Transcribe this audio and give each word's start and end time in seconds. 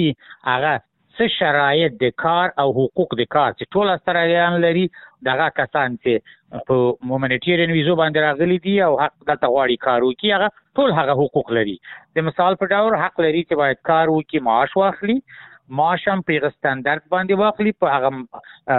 هغه 0.52 0.74
څه 1.20 1.36
شرایط 1.38 1.96
د 2.06 2.12
کار 2.26 2.52
او 2.64 2.68
حقوق 2.80 3.16
د 3.22 3.30
کار 3.38 3.56
چې 3.58 3.78
ټول 3.78 3.94
استرالیان 3.96 4.60
لري 4.68 4.84
دغه 5.28 5.48
کسان 5.62 5.96
چې 6.06 6.66
په 6.72 7.10
مومنټیرین 7.12 7.76
ویزو 7.78 7.96
باندې 8.02 8.26
راغلي 8.28 8.58
دي 8.66 8.76
او 8.88 8.92
حق 9.04 9.16
دلته 9.30 9.54
غواړي 9.56 9.86
کار 9.88 10.06
وکړي 10.08 10.40
هغه 10.40 10.82
ټول 10.82 10.98
هغه 11.02 11.20
حقوق 11.24 11.56
لري 11.60 11.78
د 12.20 12.28
مثال 12.32 12.60
په 12.64 12.76
ډول 12.80 13.02
حق 13.06 13.22
لري 13.28 13.42
چې 13.48 13.64
باید 13.64 13.84
کار 13.92 14.14
وکړي 14.16 14.50
معاش 14.50 14.78
واخلي 14.82 15.18
معاش 15.76 16.02
هم 16.12 16.20
په 16.28 16.32
غ 16.42 16.46
استاندارد 16.52 17.04
باندې 17.14 17.34
واخلي 17.42 17.74
په 17.82 17.86
هغه 17.96 18.10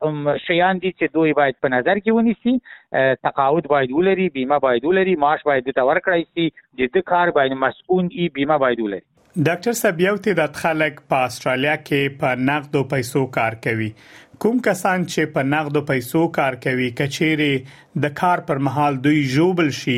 شیان 0.46 0.82
دي 0.84 0.92
چې 0.96 1.16
دوی 1.18 1.34
باید 1.42 1.60
په 1.64 1.74
نظر 1.76 2.02
کې 2.04 2.20
ونیسي 2.20 3.24
تقاعد 3.28 3.72
باید 3.74 3.96
ولري 3.98 4.28
بیمه 4.38 4.60
باید 4.68 4.86
ولري 4.92 5.16
معاش 5.26 5.46
باید 5.50 5.70
د 5.72 5.76
تور 5.82 6.02
کړی 6.06 6.22
شي 6.34 6.88
د 6.98 7.04
کار 7.14 7.30
باید 7.40 7.58
مسؤون 7.66 8.08
ای 8.20 8.24
بیمه 8.40 8.56
باید 8.66 8.80
ولري 8.86 9.02
ډاکټر 9.42 9.72
سبیوتی 9.78 10.32
د 10.38 10.50
خلک 10.64 10.98
په 11.12 11.22
استرالیا 11.28 11.72
کې 11.86 12.18
په 12.18 12.42
نقدو 12.48 12.82
پیسو 12.90 13.22
کار 13.36 13.52
کوي 13.64 13.88
کوم 14.44 14.58
کسان 14.66 15.06
چې 15.06 15.32
په 15.38 15.42
نقدو 15.54 15.82
پیسو 15.88 16.20
کار 16.36 16.56
کوي 16.66 16.88
کچيري 17.00 17.48
د 18.04 18.12
کار 18.20 18.42
پر 18.50 18.60
مهال 18.68 19.00
دوی 19.06 19.24
جوبل 19.32 19.70
شي 19.80 19.96